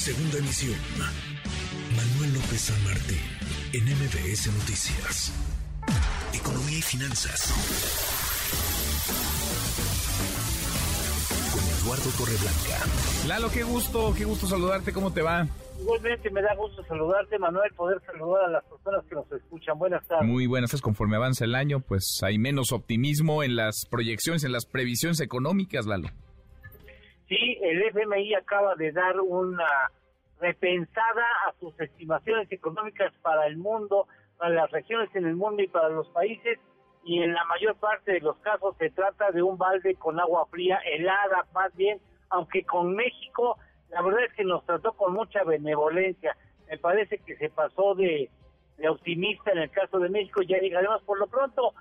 [0.00, 0.80] Segunda emisión.
[1.94, 3.20] Manuel López San Martín,
[3.74, 5.30] en MBS Noticias.
[6.32, 7.52] Economía y finanzas.
[11.52, 13.28] Con Eduardo Torreblanca.
[13.28, 15.46] Lalo, qué gusto, qué gusto saludarte, ¿cómo te va?
[15.78, 19.78] Igualmente me da gusto saludarte, Manuel, poder saludar a las personas que nos escuchan.
[19.78, 20.26] Buenas tardes.
[20.26, 20.80] Muy buenas tardes.
[20.80, 25.84] Conforme avanza el año, pues hay menos optimismo en las proyecciones, en las previsiones económicas,
[25.84, 26.08] Lalo.
[27.30, 29.64] Sí, el FMI acaba de dar una
[30.40, 34.06] repensada a sus estimaciones económicas para el mundo,
[34.38, 36.58] para las regiones en el mundo y para los países,
[37.04, 40.46] y en la mayor parte de los casos se trata de un balde con agua
[40.50, 43.56] fría, helada más bien, aunque con México
[43.90, 46.36] la verdad es que nos trató con mucha benevolencia.
[46.68, 48.30] Me parece que se pasó de,
[48.88, 51.74] optimista en el caso de México, ya llegaremos por lo pronto.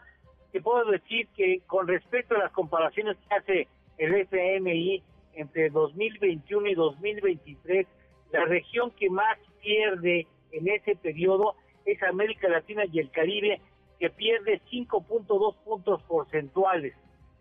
[0.52, 6.68] Te puedo decir que con respecto a las comparaciones que hace el FMI entre 2021
[6.68, 7.88] y 2023,
[8.32, 13.62] la región que más pierde en ese periodo es América Latina y el Caribe,
[14.00, 16.96] que pierde 5.2 puntos porcentuales.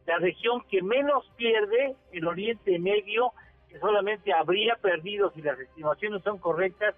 [0.06, 3.32] La región que menos pierde, el Oriente Medio,
[3.68, 6.94] que solamente habría perdido, si las estimaciones son correctas,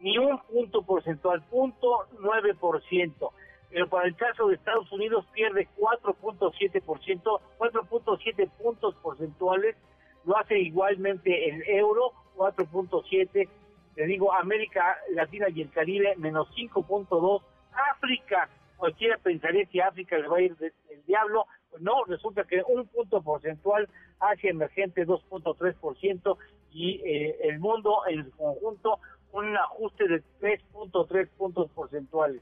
[0.00, 3.30] ni un punto porcentual, punto 9%.
[3.70, 9.76] Pero para el caso de Estados Unidos pierde 4.7%, 4.7 puntos porcentuales,
[10.24, 13.48] lo hace igualmente el euro, 4.7,
[13.96, 17.42] le digo América Latina y el Caribe, menos 5.2,
[17.92, 20.72] África, cualquiera pensaría que África le va a ir del
[21.06, 23.88] diablo, pues no, resulta que un punto porcentual
[24.20, 26.36] hacia emergente 2.3%
[26.72, 28.98] y eh, el mundo en conjunto
[29.32, 32.40] un ajuste de 3.3 puntos porcentuales.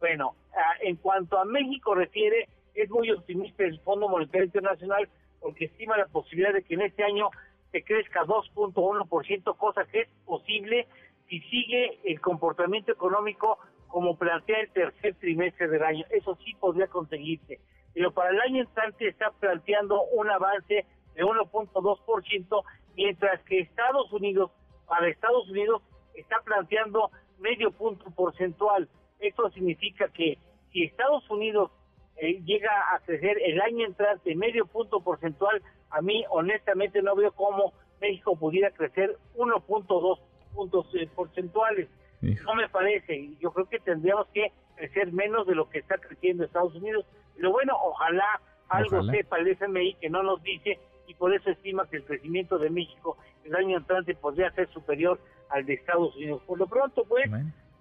[0.00, 0.34] Bueno,
[0.80, 5.08] en cuanto a México refiere, es muy optimista el Fondo Monetario Internacional
[5.40, 7.30] porque estima la posibilidad de que en este año
[7.72, 10.86] se crezca 2.1%, cosa que es posible
[11.28, 16.04] si sigue el comportamiento económico como plantea el tercer trimestre del año.
[16.10, 17.60] Eso sí podría conseguirse.
[17.94, 22.62] Pero para el año entrante está planteando un avance de 1.2%,
[22.96, 24.50] mientras que Estados Unidos,
[24.86, 25.82] para Estados Unidos,
[26.14, 28.88] está planteando medio punto porcentual.
[29.18, 30.38] Esto significa que
[30.72, 31.70] si Estados Unidos
[32.16, 37.32] eh, llega a crecer el año entrante medio punto porcentual, a mí honestamente no veo
[37.32, 40.18] cómo México pudiera crecer 1.2
[40.54, 41.88] puntos eh, porcentuales.
[42.20, 43.30] No me parece.
[43.40, 47.04] Yo creo que tendríamos que crecer menos de lo que está creciendo Estados Unidos.
[47.34, 50.78] Pero bueno, ojalá algo sepa el FMI que no nos dice
[51.08, 55.18] y por eso estima que el crecimiento de México el año entrante podría ser superior
[55.50, 56.42] al de Estados Unidos.
[56.46, 57.28] Por lo pronto, pues,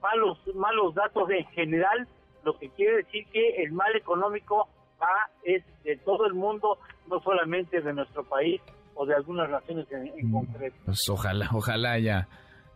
[0.02, 2.08] malos malos datos en general
[2.44, 4.68] lo que quiere decir que el mal económico
[5.02, 6.78] va es de todo el mundo,
[7.09, 8.62] no solamente de nuestro país
[8.94, 10.75] o de algunas naciones en, mm, concreto.
[10.85, 12.28] Pues ojalá, ojalá haya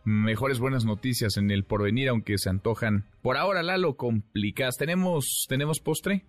[0.03, 4.75] mejores buenas noticias en el porvenir, aunque se antojan por ahora, Lalo, complicadas.
[4.77, 6.23] ¿Tenemos, tenemos postre?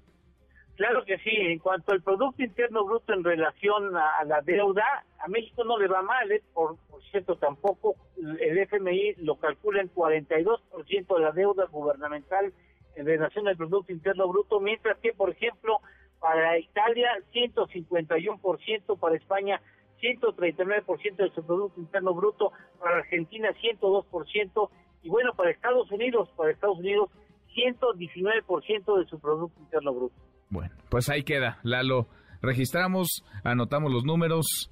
[0.76, 1.30] Claro que sí.
[1.30, 4.84] En cuanto al Producto Interno Bruto en relación a, la deuda,
[5.18, 6.42] a México no le va mal, ¿eh?
[6.52, 12.52] por, por cierto, tampoco el FMI lo calcula en 42% de la deuda gubernamental
[12.96, 15.78] en relación al Producto Interno Bruto, mientras que, por ejemplo,
[16.18, 19.60] para Italia 151%, para España
[20.00, 24.70] 139% de su Producto Interno Bruto, para Argentina 102%,
[25.02, 27.10] y bueno, para Estados Unidos, para Estados Unidos
[27.54, 30.16] 119% de su Producto Interno Bruto.
[30.50, 32.06] Bueno, pues ahí queda, Lalo.
[32.42, 34.70] Registramos, anotamos los números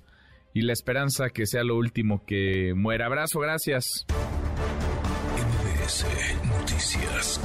[0.52, 3.06] y la esperanza que sea lo último que muera.
[3.06, 4.06] Abrazo, gracias.
[5.36, 6.06] MBS
[6.46, 7.40] Noticias.